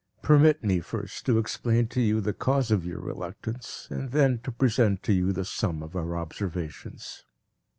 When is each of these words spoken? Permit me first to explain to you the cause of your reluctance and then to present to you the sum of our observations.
Permit 0.23 0.63
me 0.63 0.79
first 0.79 1.27
to 1.27 1.37
explain 1.37 1.87
to 1.89 2.01
you 2.01 2.21
the 2.21 2.33
cause 2.33 2.71
of 2.71 2.83
your 2.87 2.99
reluctance 2.99 3.87
and 3.91 4.09
then 4.09 4.39
to 4.39 4.51
present 4.51 5.03
to 5.03 5.13
you 5.13 5.31
the 5.31 5.45
sum 5.45 5.83
of 5.83 5.95
our 5.95 6.17
observations. 6.17 7.25